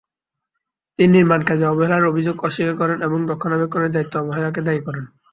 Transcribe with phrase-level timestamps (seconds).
[0.99, 5.05] তিনি নির্মাণকাজে অবহেলার অভিযোগ অস্বীকার করেন এবং রক্ষণাবেক্ষণের দায়িত্বে অবহেলাকে দায়ী করেন।